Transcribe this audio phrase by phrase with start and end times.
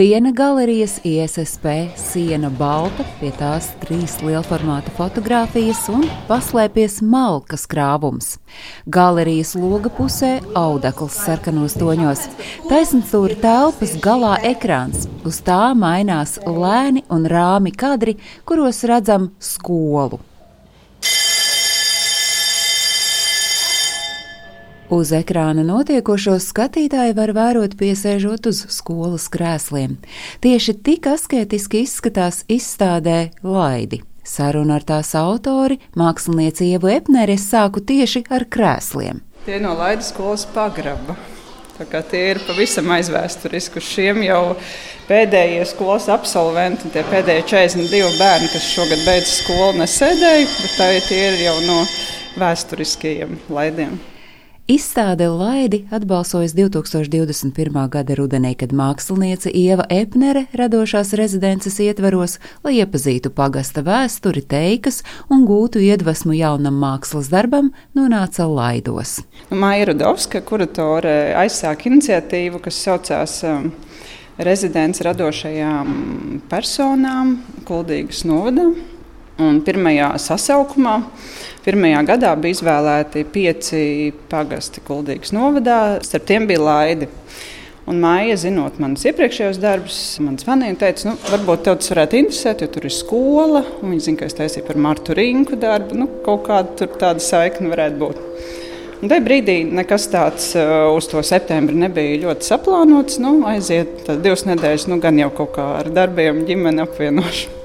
[0.00, 1.66] Viena galerijas ISSP
[1.96, 8.30] siena balta, pie tās trīs lielformāta fotografijas un paslēpies malkas krāvums.
[8.88, 12.24] Galerijas loga pusē audekls sarkanos toņos,
[12.70, 18.16] taisnstūra telpas galā ekrāns, uz tā mainās lēni un rāmi kadri,
[18.48, 20.22] kuros redzam skolu.
[24.90, 29.92] Uz ekrāna notiekošos skatītāji var vērot piesēžot uz skolas krēsliem.
[30.42, 34.00] Tieši tik asketiski izskatās izstādē Laidi.
[34.26, 39.22] Sarunu ar tās autori, mākslinieci Ievu Epneri, es sāku tieši ar krēsliem.
[39.46, 41.14] Tie no Laidas skolas pagraba.
[41.78, 43.78] Tie ir pavisam aizvēsturiski.
[43.78, 44.42] Šiem jau
[45.06, 51.44] pēdējie skolas absolventi, tie pēdējie 42 bērni, kas šogad beidz skolu, nesēdēja, bet tie ir
[51.46, 51.84] jau no
[52.42, 54.00] vēsturiskajiem laidiem.
[54.70, 57.88] Izstāde Laidi atbalsojas 2021.
[57.90, 65.42] gada rudenī, kad māksliniece Ieva Epnere radošās rezidences ietveros, lai iepazītu pagasta vēsturi, teikas un
[65.48, 69.16] gūtu iedvesmu jaunam mākslas darbam, nonāca Laidos.
[69.50, 73.72] Maija Rudovska, kuratore, aizsāk iniciatīvu, kas saucās um,
[74.38, 75.90] Rezidents radošajām
[76.52, 78.70] personām Kuldīgas novadā.
[79.40, 80.98] Un pirmajā sasaukumā,
[81.64, 83.82] pirmajā gadā bija izvēlēti pieci
[84.28, 87.08] pagasti Kuldīgas novadā, starp tiem bija laidi.
[87.88, 92.18] Un Maija, zinot manas iepriekšējos darbus, man zvanīja un teica, nu, varbūt tev tas varētu
[92.20, 93.62] interesēt, jo tur ir skola.
[93.80, 95.96] Viņa zina, ka es taisīju par Martu Rinku darbu.
[95.98, 98.20] Nu, kaut kāda tāda saikne varētu būt.
[99.00, 103.16] Un tajā brīdī nekas tāds uh, uz to septembri nebija ļoti saplānots.
[103.24, 107.59] Nu, aiziet divas nedēļas, nu, gan jau kaut kā ar darbiem, ģimeni apvienošu.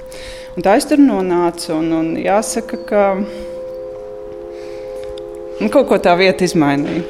[0.55, 1.73] Un tā es tur nonācu.
[1.75, 3.01] Un, un jāsaka, ka
[5.59, 7.03] nu, kaut ko tā vieta izmainīja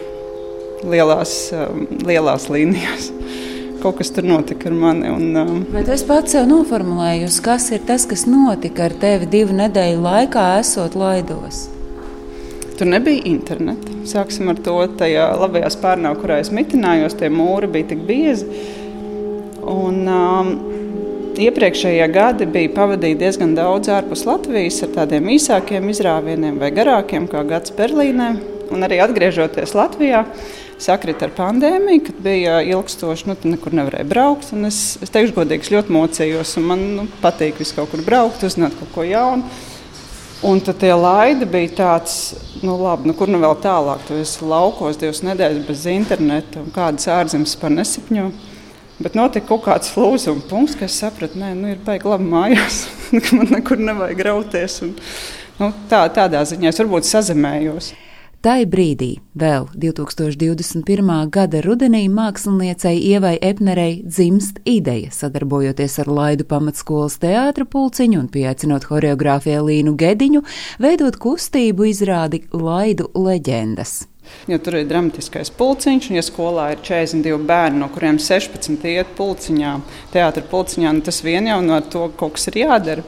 [0.86, 3.12] lielās, um, lielās līnijās.
[3.84, 5.12] Kaut kas tur notika ar mani.
[5.14, 9.54] Un, um, Bet es pats sev noformulēju, kas ir tas, kas notika ar tevi divu
[9.62, 11.68] nedēļu laikā, esot laidos.
[12.76, 13.94] Tur nebija interneta.
[14.10, 14.80] Sāksim ar to.
[15.00, 18.50] Tajā labajā spārnā, kurā es mitinājos, tie mūri bija tik biezi.
[19.62, 20.75] Un, um,
[21.36, 27.42] Iepriekšējie gadi bija pavadīti diezgan daudz ārpus Latvijas ar tādiem īsākiem izrāvieniem vai garākiem, kā
[27.48, 28.30] gads Berlīnē.
[28.72, 30.24] Un arī atgriežoties Latvijā,
[30.82, 34.54] sakrita ar pandēmiju, kad bija ilgstoši, nu, nekur nevarēja braukt.
[34.70, 38.80] Es, es teikšu, godīgi, ļoti mocījos, un man nu, patīk vis kaut kur braukt, uzzināt
[38.80, 39.44] kaut ko jaunu.
[40.46, 42.18] Un tad tie laidi bija tāds,
[42.64, 44.08] nu, labi, nu, kur nu vēl tālāk.
[44.08, 48.30] Tu esi laukos divas nedēļas bez interneta un kādas ārzemes par nesapņu.
[48.96, 52.86] Bet notika kaut kāds lūzuma punkts, kad es sapratu, ka nu, ir baigi labi mājās,
[53.26, 54.80] ka man nekur nevajag grauties.
[54.86, 54.96] Un,
[55.60, 57.92] nu, tā, tādā ziņā es varbūt sazemējos.
[58.46, 61.08] Tai brīdī, vēl 2021.
[61.34, 68.86] gada rudenī, māksliniecei Ievai Epnerei dzimst ideja, sadarbojoties ar Laidu pamatskolas teātra pulciņu un pieaicinot
[68.92, 70.46] horeogrāfiju Līnu Gediņu,
[70.78, 74.04] veidot kustību izrādi Laidu leģendas.
[74.50, 79.16] Jo tur ir dramatiskais pulciņš, un ja skolā ir 42 bērni, no kuriem 16 iet
[79.18, 79.72] pulciņā,
[80.14, 83.06] teātris pulciņā, nu tas vien jau no to kaut kas ir jādara.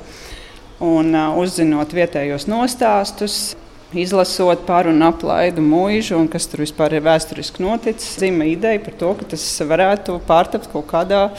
[0.82, 3.56] Un uh, uzzinot vietējos nostāstus,
[3.98, 8.82] izlasot par un ap laidu mūžu, un kas tur vispār ir vēsturiski noticis, zīmē ideja
[8.84, 11.30] par to, ka tas varētu pārtapt kaut kādā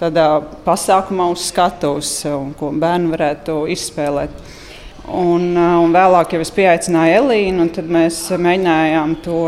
[0.00, 0.26] tādā
[0.66, 2.12] pasākumā uz skatuves,
[2.58, 4.42] ko bērni varētu izspēlēt.
[5.06, 9.40] Un, uh, un vēlāk jau es pieaicināju Elīnu, un tad mēs mēģinājām to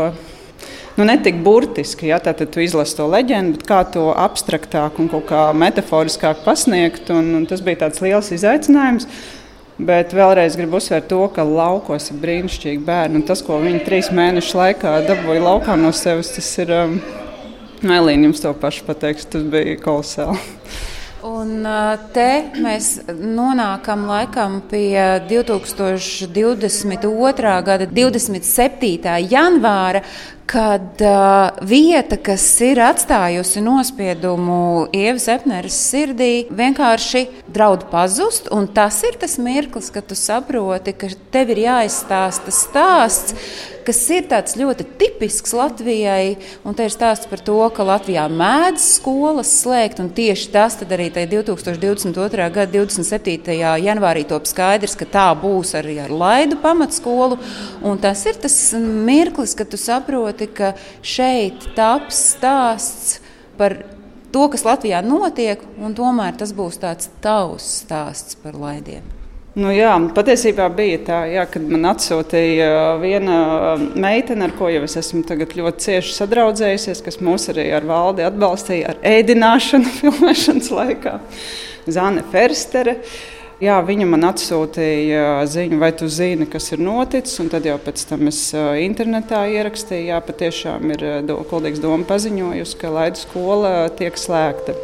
[0.99, 4.99] nu, ne tik burtiski, ja tā tad tu izlasi to leģendu, bet kā to abstraktāk
[4.99, 7.11] un kā metaforiskāk pasniegt.
[7.15, 9.07] Un, un tas bija tāds liels izaicinājums.
[9.79, 13.23] Bet vēlreiz gribu uzsvērt to, ka laukos ir brīnišķīgi bērni.
[13.27, 16.75] Tas, ko viņi trīs mēnešu laikā dabūja laukā no sevis, tas ir.
[16.75, 16.99] Um,
[17.79, 20.35] Elīna jums to pašu pateiks, tas bija kolosāli.
[21.19, 21.67] Un
[22.15, 27.51] te mēs nonākam laikam pie 2022.
[27.67, 29.19] gada 27.
[29.27, 29.99] janvāra,
[30.49, 38.49] kad uh, vieta, kas ir atstājusi nospiedumu Ievas Epneres sirdī, vienkārši draud pazust.
[38.73, 43.37] Tas ir tas mirklis, kad tu saproti, ka tev ir jāizstāsta stāsts,
[43.89, 44.27] kas ir
[44.59, 46.37] ļoti tipisks Latvijai.
[46.67, 51.09] Un te ir stāsts par to, ka Latvijā mēdz skolas slēgt, un tieši tas arī
[51.09, 52.49] 2022.
[52.53, 53.55] gada 27.
[53.81, 57.39] janvārī top skaidrs, ka tā būs arī ar Laidu pamatskolu.
[57.81, 63.19] Un tas ir tas mirklis, kad tu saproti, saproti, ka šeit taps stāsts
[63.57, 63.83] par
[64.31, 69.03] to, kas Latvijā notiek, un tomēr tas būs tāds tavs stāsts par laidiem.
[69.55, 74.95] Nu, jā, patiesībā bija tā, jā, kad man atsūtīja viena meitene, ar ko jau es
[74.95, 81.19] esmu ļoti cieši sadraudzējusies, kas mūs arī ar valdi atbalstīja ar ēdināšanu filmēšanas laikā.
[81.89, 82.99] Zāne Ferstere.
[83.59, 87.41] Jā, viņa man atsūtīja ziņu, vai tu zini, kas ir noticis.
[87.51, 92.91] Tad jau pēc tam es internetā ierakstīju, jā, patiešām ir do, Kuldīgas doma paziņojusi, ka
[92.95, 94.77] Laidu skola tiek slēgta.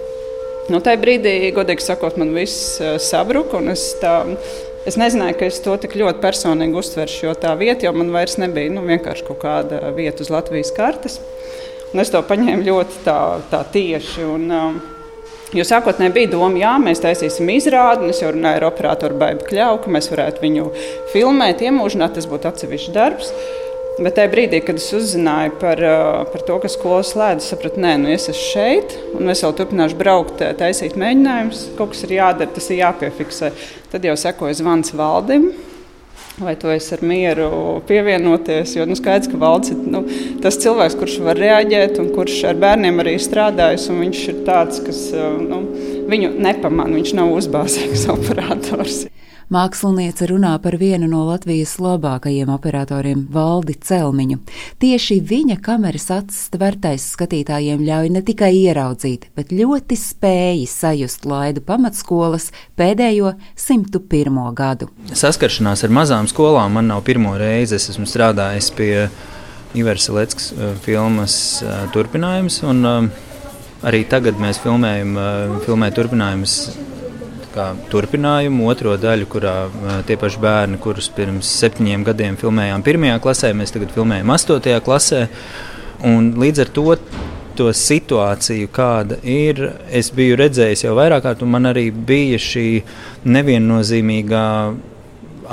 [0.67, 3.61] Nu, tajā brīdī, godīgi sakot, man viss sabruka.
[3.71, 4.17] Es, tā,
[4.83, 8.35] es nezināju, ka es to tik ļoti personīgi uztveršu, jo tā vieta jau man vairs
[8.43, 11.21] nebija nu, vienkārši kaut kāda vieta uz Latvijas kartes.
[11.93, 13.21] Un es to paņēmu ļoti tā,
[13.53, 14.27] tā tieši.
[14.35, 14.83] Un, um,
[15.53, 19.45] Jo sākotnēji bija doma, ka mēs taisīsim izrādi, un es jau runāju ar operatoru Baibu
[19.45, 20.71] Kļauju, ka mēs varētu viņu
[21.13, 23.29] filmēt, iemūžināt, tas būtu atsevišķs darbs.
[23.95, 25.79] Bet tajā brīdī, kad es uzzināju par,
[26.33, 29.99] par to, ka skolas slēdz, sapratu, nē, nu es esmu šeit, un es vēl turpināšu
[30.01, 31.61] braukt, taisīt mēģinājumus.
[31.77, 33.53] Kaut kas ir jādara, tas ir jāpiefiksē.
[33.93, 35.47] Tad jau sekoja zvans valdim.
[36.35, 37.49] Vai tu esi ar mieru
[37.87, 38.73] pievienoties?
[38.75, 40.01] Jo nu, skaidrs, ka valsts ir nu,
[40.43, 43.87] tas cilvēks, kurš var reaģēt un kurš ar bērniem arī strādājis.
[43.95, 45.61] Viņš ir tāds, kas nu,
[46.11, 49.05] viņu nepamanā, viņš nav uzbāzīgs operators.
[49.53, 54.39] Māksliniece runā par vienu no Latvijas labākajiem operatoriem, Valdi Celmiņu.
[54.81, 61.61] Tieši viņa kameras acis tvertais skatītājiem ļauj ne tikai ieraudzīt, bet ļoti spēji sajust laidu
[61.65, 62.49] pamatskolas
[62.79, 64.41] pēdējo 101.
[64.57, 64.89] gadu.
[65.13, 67.77] Saskaršanās ar mazām skolām man nav pirmo reizi.
[67.77, 68.91] Es esmu strādājis pie
[69.75, 72.63] Ivers Leckas eh, filmas eh, turpinājums.
[72.65, 73.31] Un, eh,
[73.85, 75.13] arī tagad mēs filmējam,
[75.67, 76.55] filmējam turpinājumus
[77.55, 79.55] kā turpinājumu, otro daļu, kurā
[80.07, 85.25] tie paši bērni, kurus pirms septiņiem gadiem filmējām pirmajā klasē, mēs tagad filmējam astotajā klasē.
[86.05, 86.89] Un līdz ar to
[87.55, 92.65] to situāciju, kāda ir, es biju redzējis jau vairāk kārt, un man arī bija šī
[93.31, 94.47] neviennozīmīgā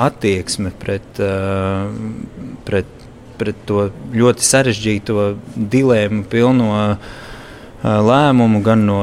[0.07, 1.21] attieksme pret,
[2.67, 2.97] pret,
[3.39, 5.29] pret to ļoti sarežģīto
[5.75, 6.73] dilēmu pilno
[7.83, 9.01] lēmumu gan no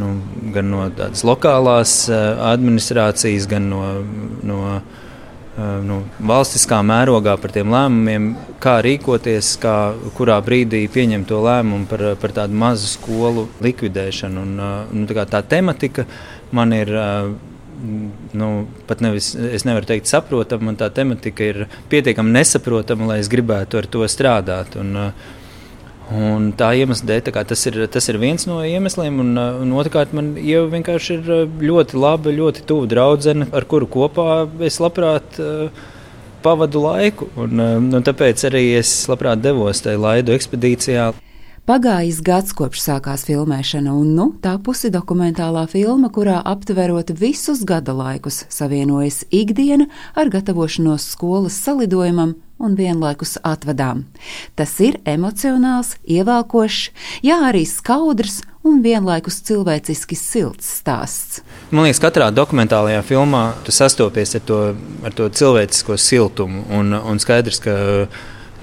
[0.00, 0.10] nu,
[0.54, 3.82] gan no tādas lokālās uh, administrācijas, gan no,
[4.46, 8.28] no, uh, no valstiskā mērogā par tiem lēmumiem,
[8.62, 9.76] kā rīkoties, kā,
[10.18, 14.46] kurā brīdī pieņemt to lēmumu par, par tādu mazu skolu likvidēšanu.
[14.46, 16.08] Un, uh, nu, tā, tā tematika
[16.54, 16.94] man ir.
[18.32, 18.46] Nu,
[18.88, 23.88] pat nevis, es nevaru teikt, saprotama, tā tematika ir pietiekami nesaprotama, lai es gribētu ar
[23.90, 24.78] to strādāt.
[24.80, 25.42] Un, uh,
[26.12, 29.22] Un tā iemesla dēļ tā tas, ir, tas ir viens no iemesliem.
[29.22, 33.88] Un, un otrkārt, man jau vienkārši ir uh, ļoti laba, ļoti tuva draudzene, ar kuru
[33.88, 35.72] kopā es labprāt uh,
[36.44, 37.30] pavadu laiku.
[37.40, 41.14] Un, uh, un tāpēc arī es labprāt devos tajā laidu ekspedīcijā.
[41.64, 48.42] Pagājis gads kopš sākās filmēšana, un nu tapusi dokumentālā filma, kurā aptverot visus gada laikus,
[48.52, 54.04] savienojas ikdiena ar gatavošanos skolas salidojumam un vienlaikus atvadām.
[54.58, 56.90] Tas ir emocionāls, ievelkošs,
[57.26, 61.42] jā, arī skaudrs un vienlaikus cilvēciski silts stāsts.
[61.70, 64.60] Man liekas, katrā dokumentālajā filmā tu sastopies ar to,
[65.04, 67.74] ar to cilvēcisko siltumu, un, un skaidrs, ka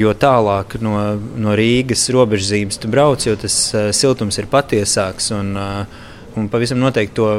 [0.01, 0.95] jo tālāk no,
[1.37, 5.29] no Rīgas robežzīmes tu brauc, jo tas uh, siltums ir patiesāks.
[5.35, 6.07] Un, uh,
[6.39, 7.29] un pavisam noteikti to,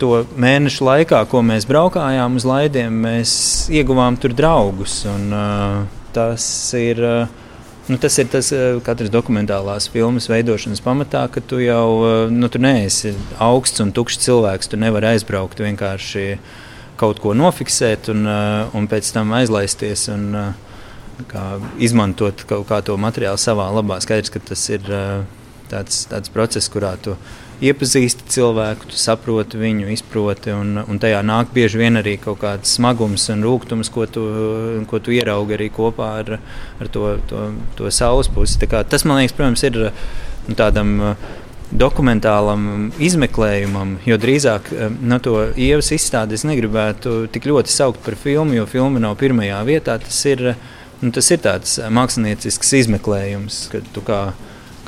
[0.00, 3.32] to mēnešu laikā, ko mēs braukājām uz laidiem, mēs
[3.72, 5.02] ieguvām tur draugus.
[5.10, 7.04] Un, uh, tas ir.
[7.04, 7.46] Uh,
[7.90, 8.46] Nu, tas ir tas
[8.86, 13.10] katras dokumentālās filmas veidošanas pamatā, ka tu jau nu, tu neesi
[13.42, 14.70] augsts un tukšs cilvēks.
[14.70, 16.26] Tu nevari aizbraukt vienkārši
[17.00, 18.28] kaut ko nofiksēt un,
[18.78, 20.06] un pēc tam aizlaisties.
[20.14, 20.70] Un, uh,
[21.78, 24.00] izmantot kaut kā to materiālu savā labā.
[24.00, 24.84] Skaidrs, ka tas ir
[25.70, 27.16] tāds, tāds process, kurā tu
[27.64, 32.76] iepazīsti cilvēku, tu saproti viņu, izproti, un, un tajā nāk bieži vien arī kaut kāds
[32.78, 34.24] smagums un rūkums, ko tu,
[34.90, 36.40] ko tu ieraugi arī kopā ar,
[36.80, 37.44] ar to, to,
[37.78, 38.60] to saules pusi.
[38.66, 39.78] Tas, man liekas, protams, ir
[40.48, 40.96] nu, tādam
[41.70, 44.72] dokumentālam izmeklējumam, jo drīzāk
[45.06, 49.62] no to ievas izstādi es negribētu tik ļoti saukt par filmu, jo filma nav pirmajā
[49.68, 50.00] vietā.
[50.02, 50.48] Tas ir
[51.00, 54.34] Nu, tas ir tāds eh, māksliniecisks izmeklējums, kad tu kā,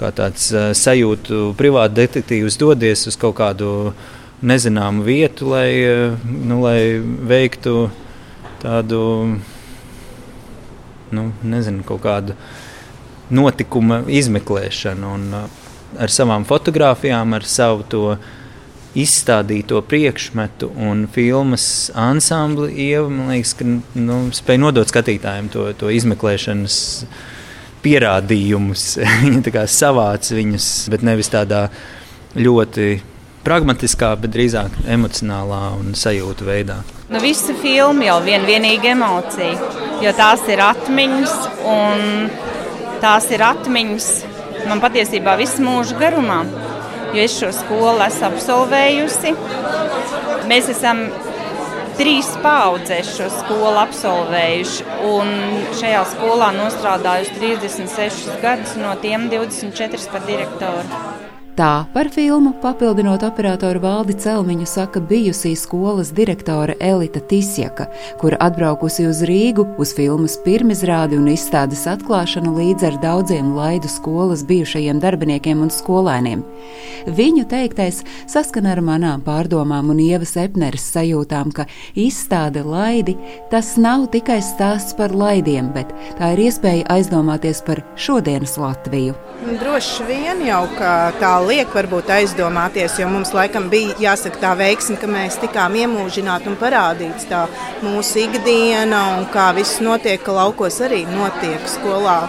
[0.03, 3.93] kā tāds sajūtu privāti detektīvs dodies uz kaut kādu
[4.43, 5.71] nezināmu vietu, lai,
[6.27, 7.87] nu, lai veiktu
[8.63, 9.03] tādu
[11.13, 12.37] nu, nezinu, kaut kādu
[13.33, 15.11] notikuma izmeklēšanu.
[15.17, 15.29] Un,
[16.03, 18.07] ar savām fotografijām, ar savu to
[18.99, 25.93] izstādīto priekšmetu un filmas ansambli, Ieva, man liekas, ka nu, spēj nodot skatītājiem to, to
[25.93, 26.81] izmeklēšanas
[27.83, 28.87] pierādījumus.
[29.23, 31.67] Viņa savāc viņus, bet nevis tādā
[32.39, 32.89] ļoti
[33.43, 36.79] pragmatiskā, bet drīzāk emocionālā un sajūta veidā.
[37.13, 41.35] Nu, visa filma jau vien vienīga emocija, jo tās ir atmiņas,
[41.69, 42.31] un
[43.03, 44.09] tās ir atmiņas
[44.71, 46.43] man patiesībā visu mūžu garumā,
[47.13, 49.35] jo es šo skolu esmu absolvējusi.
[50.49, 51.05] Mēs esam
[52.03, 55.31] trīs paudzes šo skolu absolvējuši, un
[55.79, 61.12] šajā skolā nostrādājuši 36 gadus, no tiem 24 par direktoru.
[61.53, 67.91] Tā par filmu papildinot operatoru valdi Celmiņu saka bijusī skolas direktore Elita Tisjaka,
[68.23, 74.47] kura atbraukusi uz Rīgu uz filmas pirmizrādi un izstādes atklāšanu līdz ar daudziem laidu skolas
[74.49, 76.41] bijušajiem darbiniekiem un skolēniem.
[77.19, 78.01] Viņu teiktais
[78.33, 83.19] saskana ar manām pārdomām un Ievas Epneres sajūtām, ka izstāde laidi
[83.53, 89.21] tas nav tikai stāsts par laidiem, bet tā ir iespēja aizdomāties par šodienas Latviju.
[89.61, 95.11] Droši vien jau tā liek varbūt aizdomāties, jo mums laikam bija jāsaka tā veiksme, ka
[95.11, 97.45] mēs tikām iemūžināti un parādīts tā
[97.83, 102.21] mūsu ikdiena un kā viss notiek, ka laukos arī notiek skolā.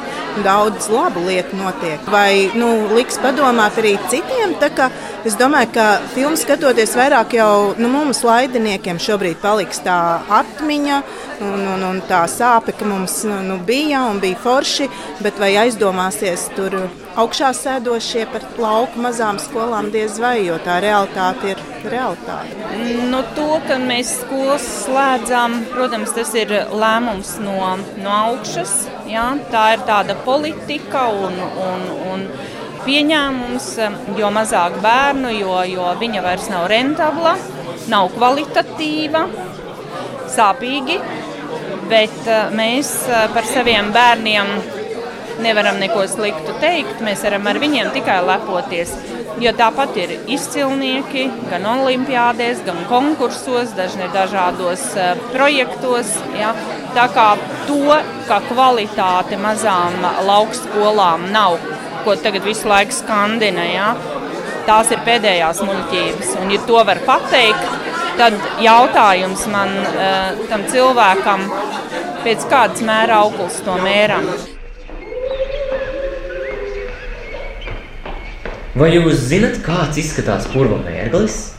[0.43, 2.01] Daudz labu lietu notiek.
[2.09, 4.57] Vai nu, liks padomāt arī citiem?
[5.23, 9.95] Es domāju, ka filmu skatoties vairāk jau nu, mums, laidiniekiem, šobrīd paliks tā
[10.27, 10.97] atmiņa
[11.47, 14.89] un, un, un tā sāpe, ka mums nu, bija un bija forši,
[15.23, 16.75] bet vai aizdomāsies tur
[17.23, 22.59] augšā sēdošie par lauku mazām skolām diez vai, jo tā realitāte ir realitāte.
[23.07, 27.55] Nu, to, ka mēs skolas slēdzam, protams, tas ir lēmums no,
[28.03, 28.75] no augšas.
[29.07, 29.29] Jā?
[29.53, 32.27] Tā ir tāda politika un, un, un
[32.85, 33.67] pieņēmums,
[34.19, 37.35] jo mazāk bērnu, jo, jo viņa vairs nav rentabla,
[37.91, 39.25] nav kvalitatīva,
[40.33, 40.99] sāpīgi.
[41.91, 44.55] Bet eh, mēs eh, par saviem bērniem
[45.43, 47.01] nevaram neko sliktu teikt.
[47.03, 48.93] Mēs varam ar viņiem tikai lepoties.
[49.41, 56.11] Jo tāpat ir izcilnieki gan olimpiādēs, gan konkursos, dažni dažādos uh, projektos.
[56.37, 56.53] Ja.
[56.93, 57.31] Tā kā
[57.67, 57.97] to,
[58.29, 59.97] ka kvalitāte mazām
[60.27, 61.57] laukskolām nav,
[62.05, 63.89] ko tagad visu laiku skandina, ja,
[64.67, 66.33] tās ir pēdējās muļķības.
[66.41, 67.77] Un, ja to var pateikt,
[68.19, 71.47] tad jautājums man, uh, tam cilvēkam,
[72.23, 74.27] pēc kādas mēra auglis to mēram.
[78.73, 81.51] Vai jūs zinat, kāds izskatās purva mērglis?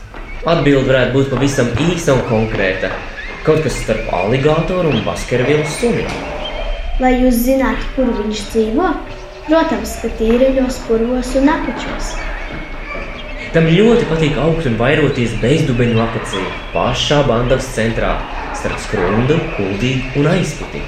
[0.45, 2.89] Atbilde varētu būt pavisam īsa un konkrēta.
[3.45, 6.03] Kaut kas starp aligatoru un baskervilu suni.
[6.99, 8.91] Vai jūs zināt, kur viņš dzīvo?
[9.45, 12.15] Protams, ka tīreļos, purvos un apačos.
[13.53, 16.41] Tam ļoti patīk augt un vairoties bezdubeņu apacī,
[16.73, 18.15] pašā bandavas centrā,
[18.57, 20.81] starp skrundu, kuldīgu un aizputi.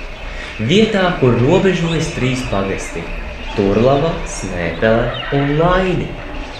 [0.71, 3.05] Vietā, kur robežojas trīs pagasti
[3.53, 5.05] Turlava, Snēpele
[5.37, 6.09] un Laini.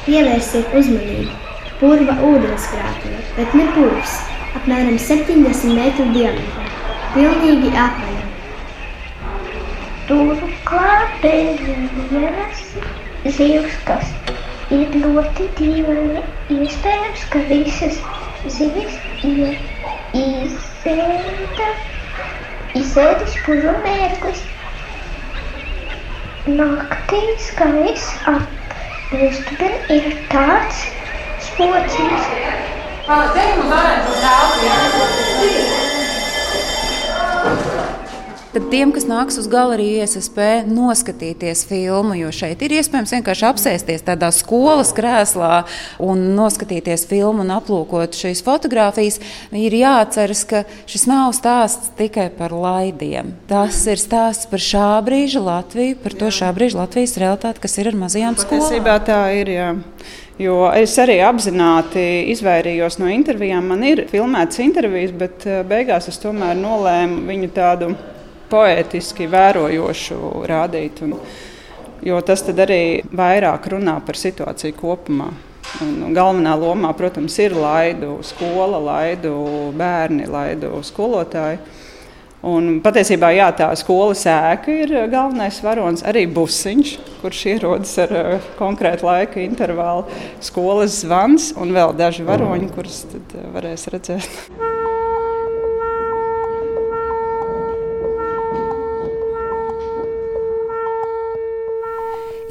[0.05, 1.33] Pievērsiet uzmanību!
[1.81, 4.19] Purva ūdenskrātuve, bet ne purvs,
[4.61, 6.69] apmēram 70 metru diametrā,
[7.17, 8.26] pilnīgi apaļa.
[10.07, 11.57] Turklāt bez
[12.11, 12.59] vienas
[13.37, 14.11] zivs, kas
[14.71, 16.21] ir ļoti dīvaini.
[16.55, 17.97] Iespējams, ka visas
[18.55, 18.95] zivis
[19.27, 19.57] ir
[20.21, 21.67] izsēta,
[22.79, 24.45] izsēdis purva mērklis.
[26.47, 28.47] Naktīs, kad viss ap
[29.11, 30.85] Vestubeni ir tāds
[31.49, 32.31] spociens.
[33.07, 35.56] Te mums varētu būt telpa,
[38.57, 44.05] tad tiem, kas nāks uz galeriju ISSP, noskatīties filmu, jo šeit ir iespējams vienkārši apsēsties
[44.07, 45.59] tādā skolas krēslā
[46.01, 49.19] un noskatīties filmu un aplūkot šīs fotogrāfijas,
[49.53, 53.35] ir jāatceras, ka šis nav stāsts tikai par laidiem.
[53.51, 57.93] Tas ir stāsts par šā brīža Latviju, par to šā brīža Latvijas realitāti, kas ir
[57.93, 58.65] ar mazajām skolām.
[58.65, 59.71] Patiesībā tā ir, jā.
[60.41, 63.69] Jo es arī apzināti izvairījos no intervijām.
[63.69, 67.95] Man ir filmētas intervijas, bet eh, beigās es tomēr nolēmu viņu tādu
[68.51, 71.03] poētiski vērojošu rādīt.
[71.05, 71.17] Un,
[72.05, 75.31] jo tas arī vairāk runā par situāciju kopumā.
[75.83, 79.33] Un galvenā lomā, protams, ir laidu skola, laidu
[79.77, 81.59] bērni, laidu skolotāji.
[82.47, 88.47] Un patiesībā jā, tā skolas ēka ir galvenais varonis, arī busiņš, kurš ierodas ar uh,
[88.59, 90.05] konkrētu laika intervālu,
[90.45, 93.03] skolas zvans un vēl daži varoņi, kurus
[93.57, 94.76] varēs redzēt.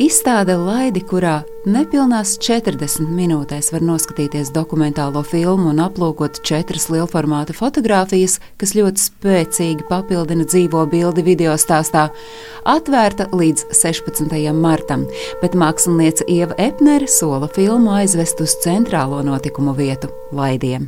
[0.07, 8.37] Izstāde Laidi, kurā nepilnās 40 minūtēs var noskatīties dokumentālo filmu un aplūkot četras lielformāta fotogrāfijas,
[8.61, 12.05] kas ļoti spēcīgi papildina dzīvo bildi video stāstā,
[12.71, 14.37] atvērta līdz 16.
[14.55, 15.09] martam,
[15.43, 20.87] bet mākslinieca Ieva Epnere sola filmu aizvest uz centrālo notikumu vietu- Laidiem.